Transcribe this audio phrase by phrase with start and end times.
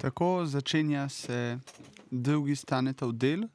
[0.00, 1.58] Tako začenja se
[2.10, 3.48] drugi stanetov del,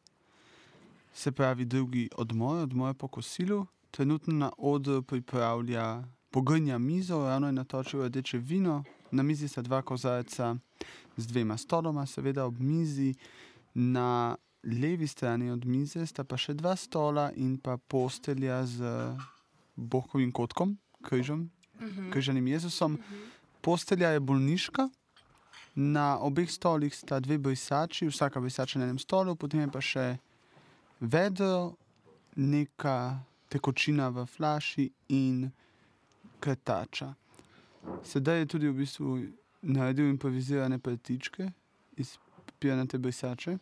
[1.13, 3.65] se pravi drugi odmor, odmor po kosilu.
[3.91, 9.81] Trenutno na odru pripravlja pogrinja mizo, ravno je natočil rdeče vino, na mizi sta dva
[9.81, 10.55] kozarca
[11.17, 13.13] z dvema stoloma, seveda ob mizi.
[13.73, 18.83] Na levi strani od mize sta pa še dva stola in pa postelja z
[19.75, 21.51] bokovim kotkom, križem,
[22.11, 22.99] križanim Jezusom.
[23.61, 24.89] Postelja je bolniška,
[25.75, 30.05] na obeh stolih sta dve brisači, vsaka brisača na enem stolu, potem je pa še
[30.99, 31.73] vedro,
[32.35, 33.19] neka
[33.49, 35.51] tekočina v flaši in
[36.39, 37.13] krtača.
[38.03, 39.17] Sedaj je tudi v bistvu
[39.61, 41.51] naredil improvizirane prtičke
[41.97, 43.57] iz papirnate brisače.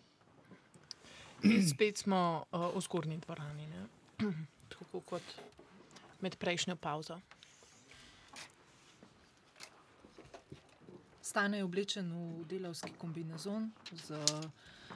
[1.69, 3.67] Spet smo uh, v zgornji dvorani,
[4.71, 5.23] tako kot
[6.21, 7.17] med prejšnjo pauzo.
[11.31, 13.71] Stane je oblečen v delavski kombinezon
[14.03, 14.19] z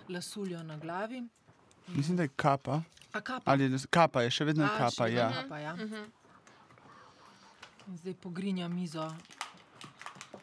[0.09, 1.23] lasuljo na glavi.
[1.88, 2.82] Mislim, da je kapa.
[3.12, 3.52] A kapa?
[3.52, 5.28] Ali je kapa, je še vedno A, kapa, še ja.
[5.28, 5.76] vedno Kapa, ja.
[7.88, 9.06] In zdaj pogrinja mizo.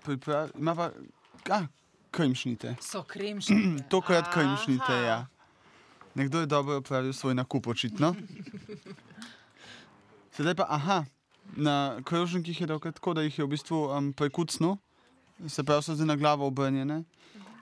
[0.05, 0.87] Pripra ima pa,
[1.53, 1.59] a,
[2.11, 2.73] kremšnite.
[2.81, 3.85] So kremšnite.
[3.93, 5.05] Tokrat kremšnite, Aha.
[5.05, 5.19] ja.
[6.15, 8.15] Nekdo je dobro opravil svoj nakup, očitno.
[10.41, 11.05] Sedaj pa, aha,
[11.53, 14.81] na krožnikih je tako, da jih je v bistvu um, prekucnil,
[15.49, 17.03] se pravi, so zdaj na glavo obrnjene.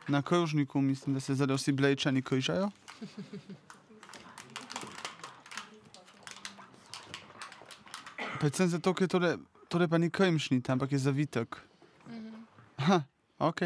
[0.08, 2.70] Na krožniku mislim, da se zdaj vsi blečani križajo.
[8.40, 9.36] Predvsem zato, ker tole,
[9.68, 11.56] tole pa ni kremšnita, ampak je zavitek.
[12.76, 13.02] Aha,
[13.38, 13.60] ok.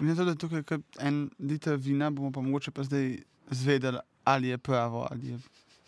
[0.00, 3.18] Na to, da je tukaj en liter vina, bomo pa mogoče pa zdaj
[3.50, 5.38] zvedeli, ali je pravo, ali je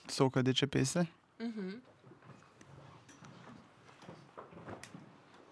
[0.08, 1.06] sok rdeče pese.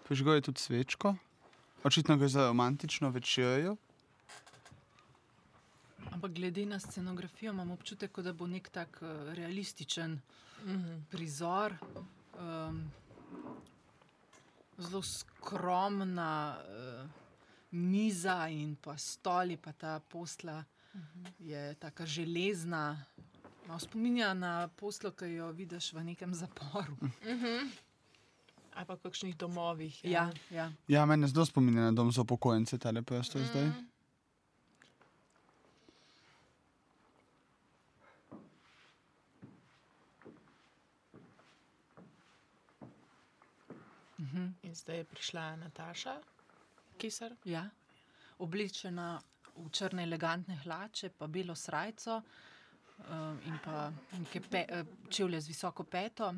[0.07, 1.15] Prižgal je tudi svečko,
[1.83, 3.75] očitno gre za romantično večerjo.
[6.11, 10.19] Ampak glede na scenografijo imam občutek, kot da bo nek tak uh, realističen
[11.09, 11.73] prizor.
[12.39, 12.91] Um,
[14.77, 17.09] zelo skromna uh,
[17.71, 20.63] miza in pa stoli, pa ta posla
[21.39, 23.05] je tako železna.
[23.67, 26.97] Malo spominja na poslo, ki jo vidiš v nekem zaporu.
[28.73, 30.05] Ali pa v kakšnih domovih.
[30.05, 30.71] Ja, ja.
[30.87, 33.71] Ja, meni zelo spominja na dom za upokojence, tale prostor zdaj.
[44.63, 46.15] In zdaj je prišla Nataša,
[46.97, 47.35] Kisar.
[47.43, 47.65] Ja.
[48.39, 49.19] Oblečena
[49.55, 52.50] v črne elegantne hlače, pa belo srajco um,
[53.45, 56.33] in pa neke pe, eh, čevlje z visoko peto.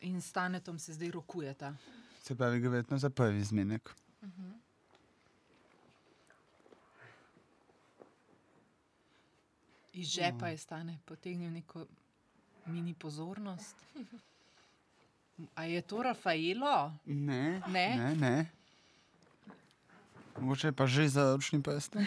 [0.00, 1.74] In s Tanetom se zdaj rokujeta.
[2.22, 3.90] Se pravi, gre verjetno za prvi zmenek.
[9.92, 11.86] Iz žepa je Stane potegnil neko
[12.66, 13.76] mini pozornost.
[15.54, 16.92] A je to Rafaelo?
[17.06, 17.96] Ne, Ne?
[17.96, 18.50] ne, ne.
[20.40, 21.96] Mogoče pa že za ročni prst.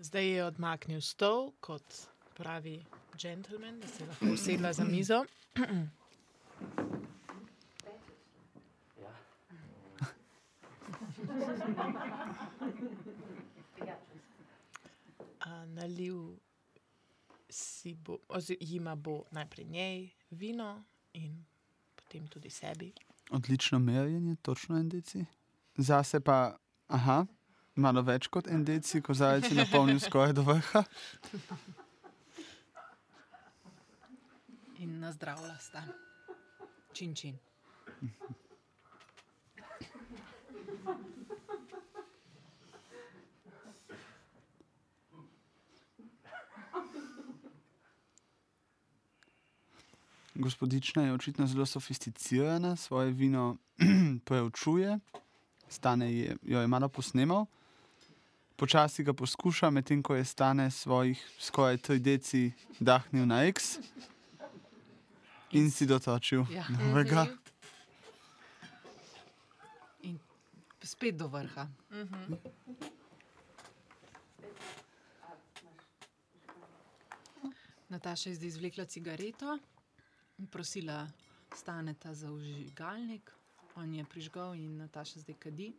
[0.00, 1.84] Zdaj je odmaknil stol kot
[2.34, 2.80] pravi
[3.20, 5.24] gentleman, da se lahko usedla za mizo.
[15.40, 16.36] A, nalil
[17.50, 21.44] si bo, oziroma bo najprej njej vino in
[21.96, 22.92] potem tudi sebi.
[23.30, 25.24] odlično merjenje, točno en deci.
[25.76, 26.56] Zase pa,
[26.88, 27.26] aha,
[27.74, 30.84] malo več kot en deci, kozarec je napolnil skoraj do vrha.
[34.80, 35.84] In nazdravlja sta.
[36.92, 37.38] Čin čin.
[50.40, 53.56] Gospodična je očitno zelo sofisticirana, svoje vino
[54.24, 54.98] preučuje,
[55.68, 57.46] stane je, jo je malo posnemal.
[58.60, 63.78] Počasi ga poskuša, medtem ko je stane svojih skoraj 3 deci dahnil na X
[65.56, 66.68] in si dotočil Ja.
[66.68, 67.24] novega.
[70.02, 70.20] In
[70.84, 71.64] spet do vrha.
[77.88, 79.58] Nataša je zdaj izvlekla cigareto
[80.38, 81.08] in prosila
[81.56, 83.32] Staneta za vžigalnik.
[83.74, 85.72] On je prižgal in Nataša zdaj kadi.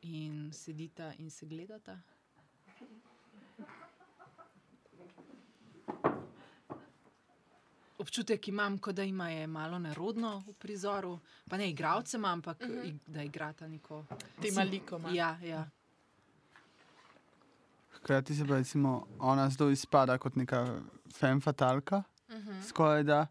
[0.00, 1.98] In sedita in se gledata.
[8.08, 11.18] občutek imam, da ima je malo nerodno v prizoru.
[11.48, 12.98] Pa ne igravcem, ampak uh -huh.
[13.06, 14.04] da igrata neko.
[14.42, 15.10] Tema likoma.
[15.10, 15.70] Ja, ja.
[17.90, 20.80] Hkrati se pa recimo ona zelo izpada kot neka
[21.14, 22.68] fem fatalka, uh -huh.
[22.68, 23.26] skoraj da,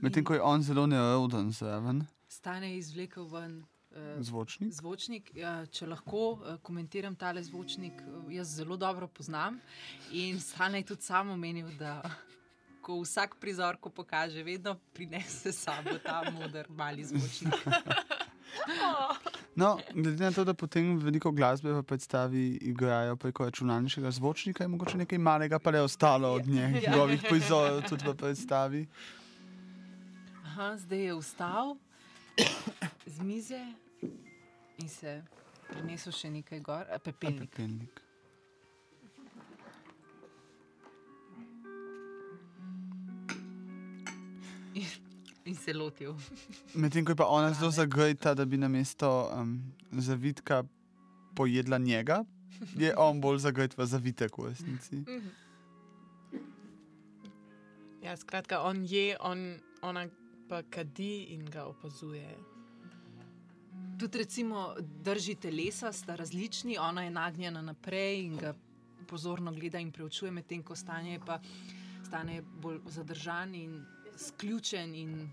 [0.00, 2.06] medtem ko je on zelo neroden zraven.
[2.28, 3.64] Stane izvlekel ven.
[3.92, 4.72] Uh, Zvočnik.
[4.72, 9.58] zvočnik ja, če lahko uh, komentiram tale zvočnik, uh, jaz zelo dobro poznam.
[10.12, 12.00] In stane je tudi samo menil, da
[12.84, 17.54] ko vsak prizor, ko pokaže, vedno prinese sabo ta moder mali zvočnik.
[19.56, 24.68] No, glede na to, da potem veliko glasbe v predstavi igrajo preko računalniškega zvočnika, je
[24.68, 26.68] mogoče nekaj malega pa le ostalo od Ja.
[26.68, 28.86] njegovih prizorov tudi v predstavi.
[30.44, 31.76] Aha, zdaj je vstal
[33.14, 33.60] z mize
[34.02, 35.22] in se
[35.68, 37.50] prinesel še nekaj gor, a, A pepelnik.
[37.50, 38.02] pepelnik.
[45.44, 46.14] In se lotil.
[46.78, 49.58] Medtem ko je pa ona zelo zagreta, da bi na mesto um,
[49.92, 50.62] zavitka
[51.34, 52.24] pojedla njega,
[52.78, 55.02] je on bolj zagret v zavitek v resnici.
[58.02, 60.06] Ja, skratka, on je, on, ona
[60.48, 62.26] pa kadi in ga opazuje.
[64.02, 68.54] Tudi recimo drži telesa, sta različni, ona je nagnjena naprej in ga
[69.06, 71.40] pozorno gleda in preučuje, medtem ko stanje je pa
[72.06, 73.84] stane bolj zadržan in
[74.16, 75.28] sključen in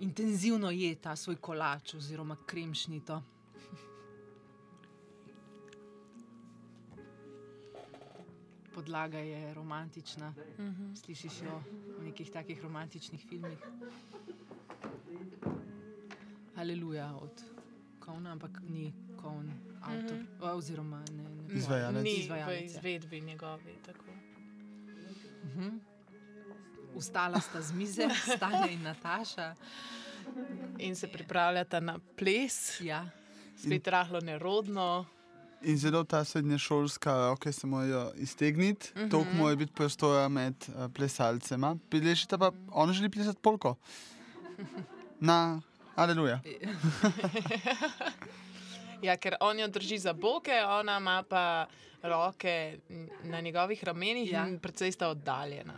[0.00, 3.22] intenzivno je ta svoj kolač oziroma kremšnito.
[8.74, 10.94] Podlaga je romantična, Mhm.
[10.94, 11.62] slišiš jo
[11.98, 13.58] v nekih takih romantičnih filmih.
[16.56, 17.42] Aleluja od
[18.00, 19.50] Kovna, ampak ni Kovn
[19.82, 20.26] avtor, Mhm.
[20.42, 21.22] o, oziroma ne.
[21.22, 22.04] ne Izvajalec.
[22.04, 22.66] Ni v Izvajalec, ja.
[22.66, 23.74] izvedbi njegovi.
[23.82, 24.04] Tako.
[25.46, 25.68] Mhm.
[26.96, 29.54] Vstala sta z mize, Stane in Nataša.
[30.78, 33.06] In se pripravljata na ples, Ja.
[33.56, 35.04] spet rahlo nerodno.
[35.62, 39.10] In zelo ta srednješolska roke se morajo iztegniti, uh -huh.
[39.10, 39.38] toliko Mhm.
[39.38, 41.76] mora biti prostora med uh, plesalcema.
[41.90, 43.74] Plešite pa, on želi plesati polko.
[45.20, 45.60] Na,
[45.96, 46.40] aleluja.
[49.02, 51.66] Ja, ker on jo drži za boke, ona ima pa
[52.02, 52.78] roke
[53.22, 54.46] na njegovih ramenih Ja.
[54.48, 55.74] in precej sta oddaljena.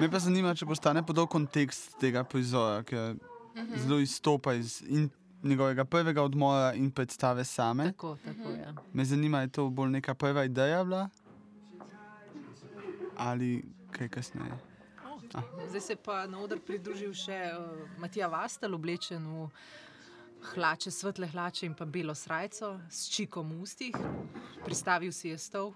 [0.00, 3.16] Me pa zanima, če postane podal kontekst tega prizora, ker uh
[3.54, 3.78] -huh.
[3.78, 5.10] zelo izstopa iz in
[5.42, 7.84] njegovega prvega odmora in predstave same.
[7.84, 8.58] Tako, tako je.
[8.58, 8.74] Ja.
[8.92, 11.08] Me zanima, je to bolj neka prva ideja bila
[13.16, 14.58] ali kaj kasneje.
[15.68, 19.46] Zdaj se pa na oder pridružil še uh, Matija Vastel, oblečen v
[20.52, 23.96] hlače, svetle hlače in pa belo srajco s čikom v ustih.
[24.64, 25.72] Pristavil si je stol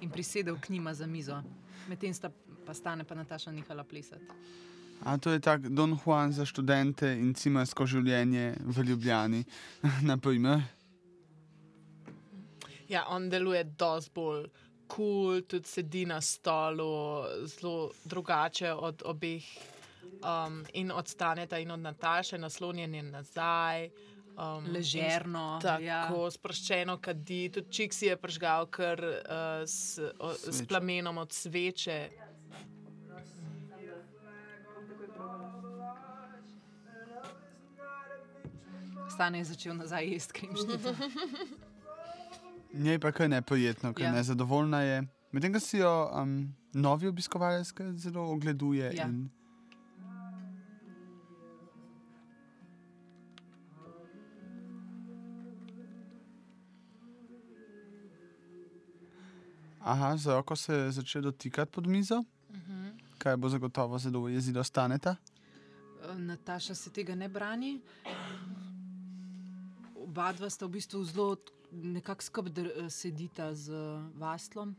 [0.00, 1.42] in prisedel k njima za mizo.
[1.88, 2.30] Medtem sta
[2.66, 4.24] pa stane pa Nataša nehala plesati.
[5.04, 9.44] A to je tak Don Juan za študente in cimersko življenje v Ljubljani.
[10.10, 10.62] naprimer.
[12.88, 14.46] Ja, on deluje dosti bolj
[14.96, 19.44] cool, tudi sedi na stolu, zelo drugače od obeh.
[20.22, 23.90] Um, in od Staneta in od Nataše, naslonjen je nazaj.
[24.36, 25.58] Um, Ležerno.
[25.62, 26.30] Tako ja.
[26.30, 32.08] sproščeno kadi, tudi čik si je pržgal kar uh, s, o, s plamenom od sveče.
[39.12, 40.94] Stane je začel nazaj jesti kremšnito.
[42.74, 44.08] Njej pa kar neprijetno, ker Ja.
[44.08, 44.14] ja.
[44.14, 45.02] nezadovoljna je.
[45.32, 48.92] Medtem ko si jo um, novi obiskovalec zelo ogleduje.
[48.96, 49.06] Ja.
[49.08, 49.30] In...
[59.80, 62.90] Aha, z roko se je začel dotikati pod mizo, Uh -huh.
[63.18, 65.16] kar bo zagotovo zelo jezilo staneta.
[66.02, 67.80] Eh, Nataša se tega ne brani.
[69.96, 71.36] Oba dva sta v bistvu zelo
[71.72, 73.72] nekako skupaj eh, sedita z
[74.14, 74.76] Vaslom,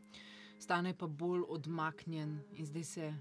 [0.59, 3.15] stane pa bolj odmaknjen in zdaj se eh,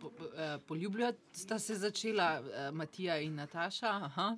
[0.00, 1.18] po, po, eh, poljubljati.
[1.32, 3.86] Sta se začela eh, Matija in Nataša.
[3.88, 4.36] Aha.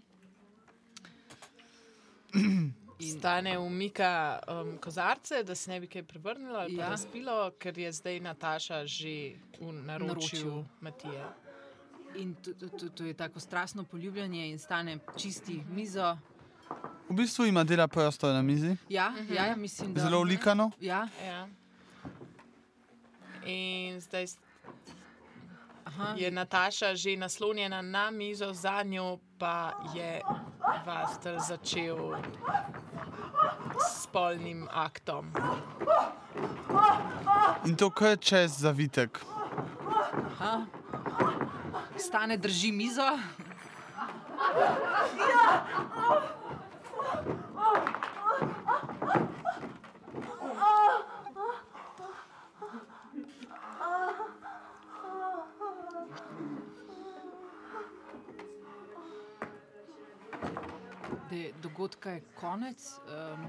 [3.00, 6.88] In, Stane umika um, kozarce, da se ne bi kaj prevrnilo ali Ja.
[6.88, 10.64] razpilo, ker je zdaj Nataša že v naročju Naročju.
[10.80, 11.24] Matije.
[12.16, 16.18] in to, to, to, to je tako strastno poljubljanje in stane čisti mizo.
[17.10, 19.34] V bistvu ima dela prostor na mizi, Ja, -huh.
[19.34, 20.70] ja, ja mislim, da zelo ulikano.
[20.80, 21.48] Ja, Ja.
[23.44, 24.26] In zdaj
[25.84, 30.20] aha, je Nataša že naslonjena na mizo, za njo pa je
[30.86, 32.14] Vastel začel
[33.80, 35.32] s spolnim aktom.
[37.66, 39.20] In to kar čez zavitek.
[40.40, 40.66] Aha.
[41.96, 43.18] Stane drži mizo.
[44.56, 46.39] Dej,
[61.80, 62.92] dogodka je konec.
[63.32, 63.46] Um,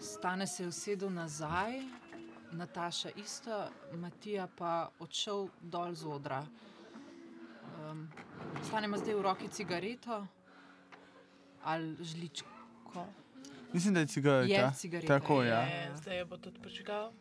[0.00, 1.80] Stane se je usedel nazaj,
[2.52, 6.44] Nataša isto, Matija pa odšel dol z odra.
[7.80, 8.08] Um,
[8.68, 10.26] Stane ima zdaj v roki cigareto
[11.64, 13.06] ali žličko.
[13.72, 14.54] Mislim, da je cigareta.
[14.54, 15.48] Je cigareta, Tako, je.
[15.48, 15.62] ja.
[15.62, 17.12] E, zdaj jo bo tudi prižigal.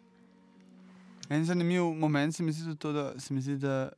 [1.29, 3.91] En zanimiv moment se mi zdi tudi to, da se mi zdi, da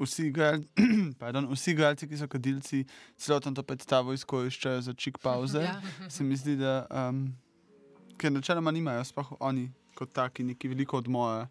[0.00, 0.68] vsi igralci,
[1.22, 2.84] pardon, vsi igralci, ki so kadilci,
[3.16, 5.62] celotno to predstavo izkoriščajo za čik pauze.
[5.62, 5.80] Ja.
[6.08, 7.26] Se mi zdi, da um,
[8.18, 11.48] ker načeloma nimajo, sploh oni kot taki, neki veliko odmora.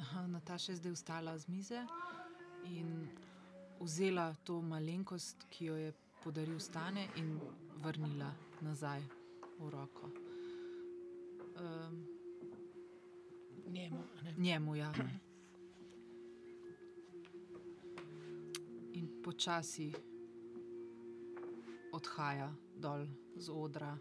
[0.00, 1.86] Aha, Nataša je zdaj vstala z mize
[2.64, 3.08] in
[3.80, 5.92] vzela to malenkost, ki jo je
[6.24, 7.40] podaril Stane, in
[7.82, 9.02] vrnila nazaj
[9.58, 10.25] v roko.
[11.60, 12.06] Um,
[13.68, 13.98] Njemu.
[14.24, 14.34] ne.
[14.38, 14.94] njemu, ja.
[18.92, 19.92] In počasi
[21.92, 23.98] odhaja dol z odra,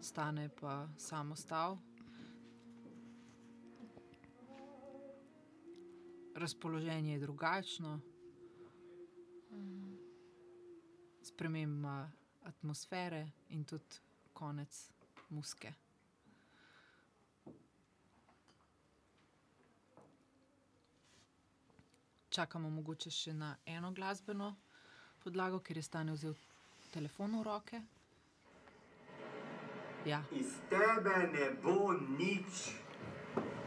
[0.00, 1.78] stane pa samo stal.
[6.34, 8.00] Razpoloženje je drugačno,
[11.22, 12.10] sprememba
[12.42, 14.00] atmosfere in tudi
[14.32, 14.90] konec
[15.28, 15.83] muske.
[22.34, 24.48] Čakamo mogoče še na eno glasbeno
[25.22, 26.32] podlago, ker je stane vzel
[26.90, 27.78] telefon v roke.
[30.04, 32.64] Ja, Iz tebe ne bo nič.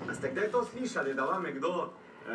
[0.10, 2.34] A ste kdaj to slišali, da vam je kdo eh,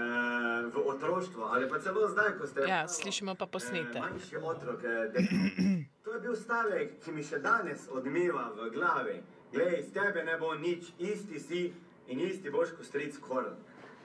[0.73, 3.99] v otroštvu ali pa celo zdaj, ko ste Ja, slišimo pa posnete.
[3.99, 5.85] Eh, manjši otrok, eh.
[6.05, 9.19] To je bil stavek, ki mi še danes odmeva v glavi.
[9.53, 11.62] Glej, iz tebe ne bo nič, isti si
[12.09, 13.53] in isti boš kot stric Korn.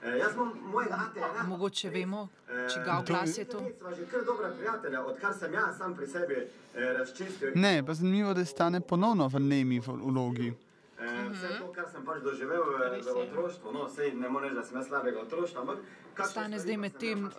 [0.00, 1.20] Eh, jaz imam mojega ate.
[1.20, 3.58] ena- mogoče vemo, Eh, čigav glas je to.
[3.78, 7.50] Sva že kar dobra prijatelja, odkar sem jaz sam pri sebi razčistil.
[7.54, 10.54] Ne, pa zanimivo, da stane ponovno v nemi v vlogi.
[10.98, 13.14] Eh, Vse to, kar sem pač doživel Res v je.
[13.24, 15.78] otroštvu, no, sej ne morem reči, da sem jaz slabega otroštva, ampak
[16.20, 17.32] Stane zdaj med tem uh,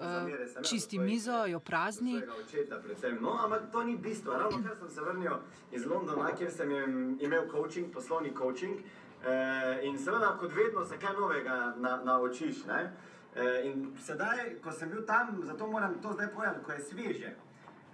[0.61, 2.15] čisti mizo, jo prazni.
[2.37, 3.17] očeta predvsem.
[3.21, 4.33] No, ampak to ni bistvo.
[4.33, 5.31] Ravno kar sem se vrnil
[5.71, 8.79] iz Londona, kjer sem im- imel coaching, poslovni coaching.
[9.25, 12.65] Eh, in seveda, kot vedno, se kaj novega na, naučiš.
[12.65, 12.91] Ne?
[13.35, 17.35] Eh, in sedaj, ko sem bil tam, zato moram to zdaj povedati, ko je sveže.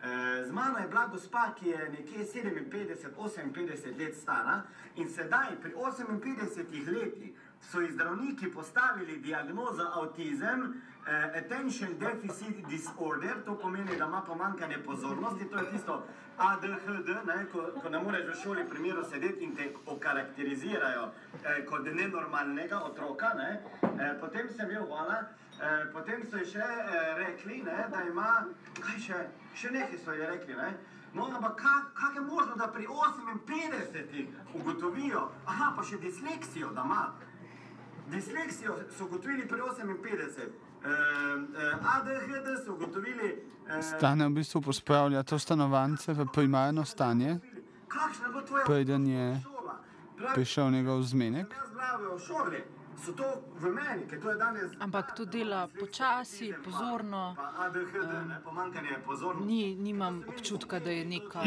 [0.06, 4.62] Eh, Z mano je bila gospa, ki je nekje 57-58 let stara
[4.96, 13.44] in sedaj, pri 58 letih, so ji zdravniki postavili diagnozo avtizem, eh, attention deficit disorder,
[13.46, 16.04] to pomeni, da ima pomankanje pozornosti, to je tisto
[16.38, 21.10] ADHD, ne, ko, ko ne moreš v šoli primeru sedeti in te okarakterizirajo
[21.44, 23.34] eh, kot nenormalnega otroka.
[23.34, 23.62] Ne.
[23.82, 25.24] Eh, potem sem bil hvala.
[25.56, 28.46] Eh, potem so ji še eh, rekli, ne, da ima,
[28.76, 29.20] kaj še,
[29.56, 30.56] še nekaj so ji rekli.
[30.56, 30.74] Ne.
[31.14, 36.84] No, ampak ka- kako je možno, da pri 58 ugotovijo, aha, pa še disleksijo, da
[36.84, 37.06] ima.
[38.08, 40.52] Disleksijo so ugotovili pri 58,
[40.84, 40.90] eh,
[41.56, 43.32] eh, ADHD so ugotovili.
[43.70, 47.40] Eh, Stane v bistvu pospravlja to stanovanje v primarno stanje,
[48.66, 49.42] preden je
[50.36, 51.48] prišel njegov zmenek.
[51.50, 52.64] jaz glavijo v šoli,
[53.06, 53.28] so to
[53.60, 54.72] v meni, ker to je danes.
[54.80, 57.36] Ampak to dela počasi, pozorno.
[59.06, 59.46] Pozornosti.
[59.46, 61.44] Ni, nimam občutka, da je, neka,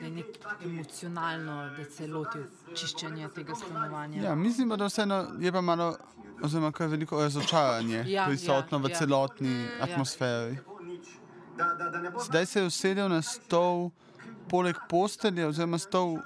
[0.00, 0.26] da je nek
[0.64, 4.22] emocionalno, da se je lotil čiščenja tega stanovanja.
[4.22, 5.96] Ja, mislim, da vseeno je pa malo,
[6.42, 8.96] oziroma kar veliko razočaranje Ja, prisotno ja, v ja.
[8.96, 10.58] celotni atmosferi.
[11.56, 13.90] Da ne bo Zdaj se je usedel na stol
[14.48, 16.18] poleg postelje, oziroma stol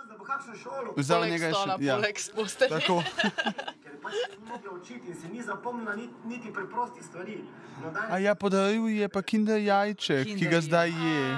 [0.97, 1.77] za njega je še.
[1.81, 2.81] Ja, poleg postelje.
[4.11, 4.47] tako.
[4.49, 7.45] mogla učiti in se ni zapomnila niti, niti preprostih stvari.
[7.83, 10.63] No, danes A ja, podaril je pa kinder jajček, ki Kinder ga je.
[10.63, 11.37] zdaj je.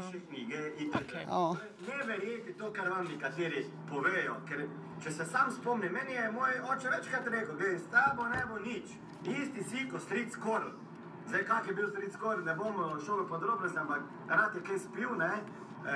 [0.00, 1.26] Piše knjige in Okej.
[1.30, 4.36] O, Ne verjeti to, kar vam nekateri povejo.
[4.48, 4.66] Ker,
[5.02, 8.58] če se sam spomnim, meni je moj oče večkrat rekel, da s tabo ne bo
[8.58, 8.84] nič,
[9.26, 10.70] isti si kot stric Korl.
[11.28, 12.74] Zdaj, kak je bil stric Korl, ne bom
[13.06, 15.30] šel v podrobnosti, ampak rad je kaj spil, ne?
[15.86, 15.94] E,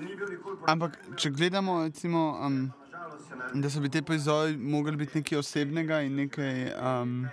[0.00, 2.70] ni bil nikoli po Ampak, če gledamo, recimo, um,
[3.54, 7.26] da so bi te prizori mogli biti nekaj osebnega in nekaj um,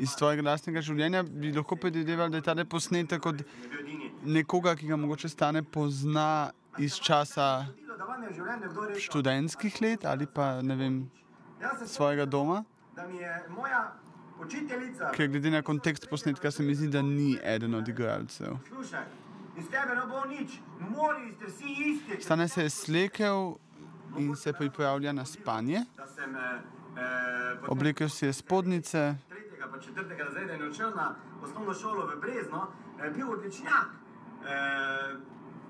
[0.00, 4.10] iz tvojega lastnega življenja, bi lahko predvideval, da je ta posnetek od edini.
[4.24, 7.66] nekoga, ki ga mogoče stane pozna iz časa
[8.98, 10.98] študentskih let ali pa ne vem,
[11.86, 12.64] svojega doma,
[15.14, 18.58] ker glede na kontekst posnetka se mi zdi, da ni eden od igralcev.
[22.20, 23.54] Stane se je slekel
[24.16, 25.84] in se pripravlja na spanje.
[27.68, 29.14] Oblekel si je spodnice,
[29.80, 32.68] četrtega razreda in odšel na osnovno šolo v Brezno,
[33.00, 33.88] eh, bil odličnjak.
[34.44, 35.16] Eh,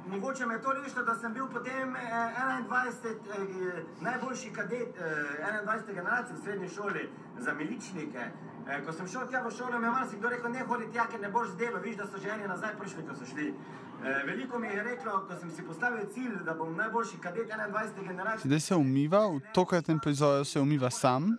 [0.09, 2.01] mogoče me je to rešilo, da sem bil potem eh,
[2.69, 5.95] 21, eh, najboljši kadet eh, 21.
[5.95, 8.31] generacije v srednji šoli za miličnike.
[8.69, 11.21] Eh, ko sem šel tja v šolo, mi je marsikdo rekel, ne hodi tja, ker
[11.21, 13.47] ne boš zdelo, vidiš, da so že eni nazaj prišli, ko so šli.
[13.49, 18.09] Eh, veliko mi je reklo, ko sem si postavil cilj, da bom najboljši kadet 21.
[18.09, 18.49] generacije.
[18.49, 21.39] zdaj se umiva, v tokratnem prizoru se umiva sam.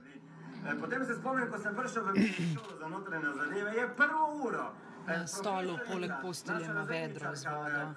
[0.66, 2.16] Eh, Potem se spomnim, ko sem prišel v
[2.58, 4.72] šolo za notranje zadeve, je prvo uro.
[5.08, 7.94] Na stolu poleg postelje ima vedro z vodo.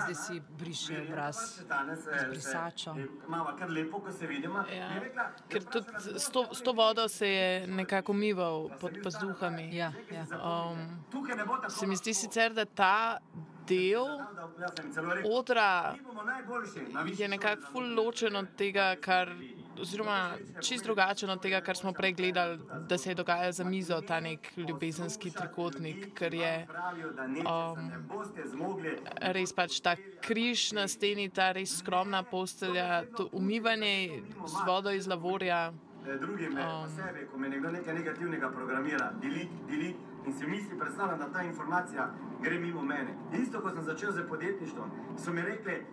[0.00, 2.94] Zdaj si briše obraz "Pa še danes, eh, z brisačo."
[4.76, 4.88] Ja,
[5.48, 5.86] Ker "Je tudi
[6.18, 9.76] s to, s to vodo se je nekako umival pod pazduhami.
[9.76, 10.22] Ja, ja.
[10.22, 11.04] Um,
[11.68, 13.18] se mi zdi lahko." sicer, da ta
[13.68, 14.06] del
[15.30, 19.30] odra "Mi bomo najboljši na višji je nekako ful ločen od tega, kar,
[19.80, 20.30] oziroma
[20.60, 24.20] čist drugačen od tega, kar smo prej gledali, da se je dogajalo za mizo, ta
[24.20, 26.66] nek ljubezenski trikotnik, ker je
[27.40, 27.90] um,
[29.20, 35.06] res pač ta križ na steni, ta res skromna postelja, to umivanje z vodo iz
[35.06, 35.72] lavorja.
[36.06, 40.46] eh, drugim, um, pa sebi, ko me nekdo nekaj negativnega programira, deliti, deliti in si
[40.46, 42.10] misli, predstavljam, da ta informacija
[42.42, 43.14] gre mimo mene.
[43.42, 44.90] Isto, ko sem začel z podjetništvom,
[45.24, 45.84] so mi rekli eh,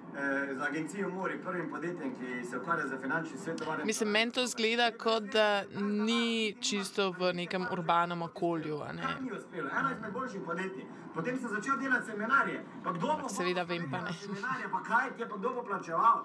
[0.55, 3.85] z agencijo Mori, prvim podjetjem, ki se ukvarja z finančnim svetovanjem.
[3.87, 8.81] Mislim, meni to zgleda, kot da ni čisto v nekem urbanem okolju.
[8.81, 9.01] a ne.
[9.01, 9.69] Kaj mi je uspelo?
[9.79, 10.85] Eno izmed boljših podjetij.
[11.13, 12.63] Potem sem začel delati seminarje.
[12.83, 14.13] Pa kdo bo Seveda vem, pa ne.
[14.13, 16.23] Seminarje, pa kaj ti je, pa kdo bo plačeval?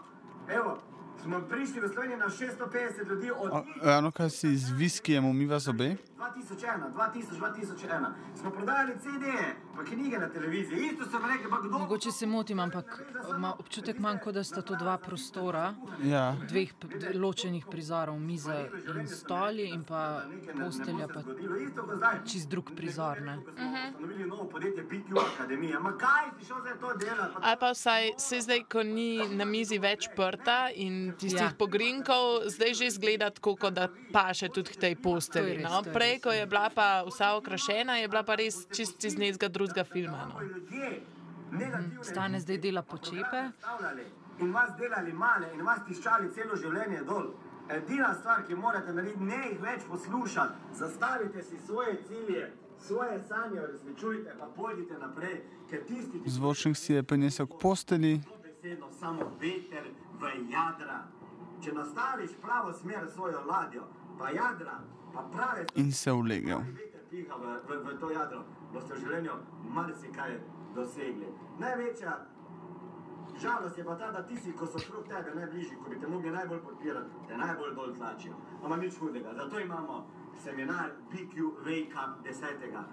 [0.48, 0.78] Evo,
[1.22, 5.58] smo prišli v Slovenijo na 650 ljudi od O, Ravno kar si z viskijem umiva
[5.58, 5.96] zobe.
[6.16, 6.56] 2001,
[6.90, 7.38] 2000,
[7.76, 8.06] 2001.
[8.34, 10.78] Smo prodajali CD-je, pa knjige na televiziji.
[10.82, 13.02] Isto so rekli, pa kdo Mogoče se motim, ampak
[13.38, 16.36] ma, občutek imam, kot da sta to dva prostora, Ja.
[16.42, 16.72] dveh
[17.14, 18.56] ločenih prizorov, miza
[18.94, 20.22] in stoli in pa
[20.56, 21.20] postelja, pa
[22.24, 23.20] čist drug prizor.
[23.22, 23.36] Ne?
[23.36, 25.80] Ko smo ustanovili novo podjetje BQ Akademija.
[25.80, 27.34] Ma kaj si šel za to delati?
[27.34, 31.52] Pa Ali pa vsaj se zdaj, ko ni na mizi več prta in tistih Ja.
[31.58, 34.94] pogrinkov, zdaj že zgleda tako, kot da paše tudi k tej
[35.54, 35.82] res, No?
[35.82, 39.48] je Prej, ko je bila pa vsa okrašena, je bila pa res čist iz nekega
[39.48, 40.28] drugega filma.
[40.30, 40.38] No?
[41.50, 43.50] negativne Stane zdaj dela počepe.
[44.40, 47.32] in vas delali male in vas tiščali celo življenje dol.
[47.68, 53.60] Edina stvar, ki morate narediti, ne jih več poslušati, zastavite si svoje cilje, svoje sanje
[53.60, 55.40] uresničujte, pa pojdite naprej,
[55.70, 59.90] ker tisti, Zvočnik si je prinesel k posteli, besedo samo veter
[60.20, 61.02] v jadra.
[61.64, 63.88] Če nastaviš pravo smer svojo ladjo,
[64.18, 64.78] pa jadra,
[65.74, 66.60] in se ulegel.
[67.10, 69.32] piha v, v, v to jadro, boste v življenju
[69.70, 70.40] marsikaj
[70.74, 71.28] dosegli.
[71.58, 72.16] Največja
[73.42, 76.30] žalost je pa ta, da tisti, ko so okrog tebe najbližji, ko bi te mogli
[76.30, 78.34] najbolj podpirati, te najbolj dol tlačijo.
[78.62, 79.34] Ampak nič hudega.
[79.34, 80.06] Zato imamo
[80.44, 82.84] seminar BQ Wake Up 10.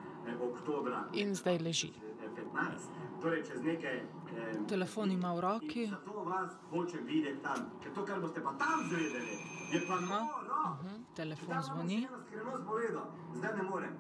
[0.42, 1.92] oktobra In zdaj leži.
[2.24, 2.88] eh, 15.
[3.22, 5.88] Torej čez nekaj eh, Telefon ima v roki.
[5.88, 7.72] Zato vas hočem videti tam.
[7.84, 9.38] Ker to, kar boste pa tam zvedeli,
[9.72, 10.78] je pa noro.
[11.16, 12.08] Telefon zvoni.
[12.28, 13.94] Skrivnost povedal, zdaj ne morem.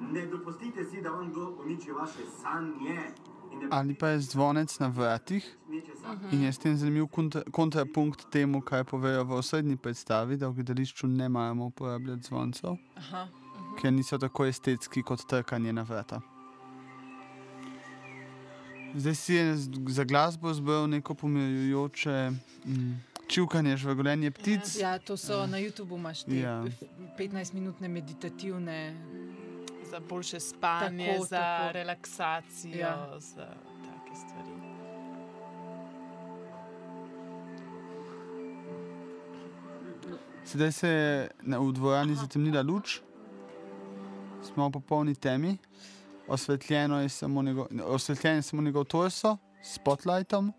[0.00, 3.00] Ne dopustite si, da vam kdo uniči vaše sanje.
[3.70, 6.16] Ali pa je zvonec na vratih nečesa.
[6.32, 10.54] in je s tem zanimiv kontra, kontrapunkt temu, kaj povejo v osrednji predstavi, da v
[10.54, 13.28] gledališču ne maramo uporabljati zvoncev, Aha.
[13.80, 16.20] ker niso tako estetski kot trkanje na vrata.
[18.94, 19.56] Zdaj si je
[19.88, 22.30] za glasbo zbral neko pomirjujoče
[22.66, 24.76] mm, čivkanje žvrgoljenje ptic.
[24.76, 26.64] Ja, to so na YouTubu imaš te Ja.
[27.18, 28.96] 15-minutne meditativne.
[29.84, 31.72] Za boljše spanje, Tako, za tako.
[31.72, 32.88] relaksacijo, Ja.
[32.88, 33.20] ja.
[33.20, 33.46] za
[33.80, 34.52] take stvari.
[40.44, 41.10] Sedaj se je
[41.42, 43.00] na- v dvorani zatemnila luč,
[44.44, 45.58] smo v popolni temi,
[46.26, 50.52] osvetljeno je samo njegov, osvetljen je samo njegov torso s spotlightom.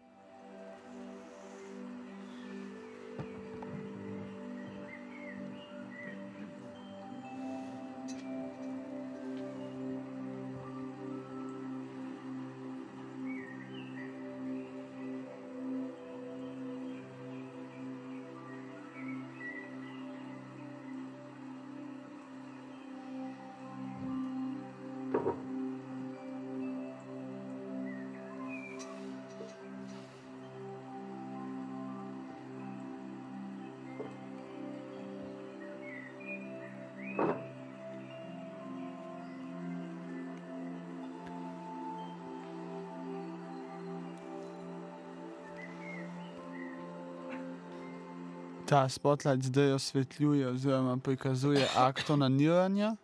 [48.69, 52.95] Ta spotlight zdaj osvetljuje oziroma prikazuje akt onaniranja.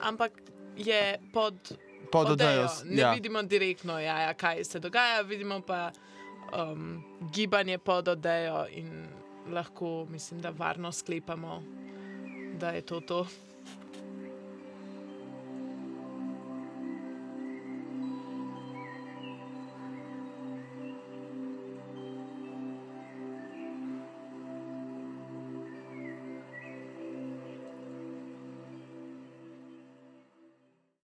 [0.00, 0.32] Ampak
[0.76, 1.54] je pod
[2.12, 2.50] Pod odejo.
[2.50, 2.68] odejo.
[2.86, 3.12] Ne Ja.
[3.12, 5.90] vidimo direktno, ja, ja, kaj se dogaja, vidimo pa
[6.54, 7.02] um,
[7.32, 9.06] gibanje pod odejo in
[9.48, 11.62] lahko, mislim, da varno sklepamo,
[12.54, 13.26] da je to to.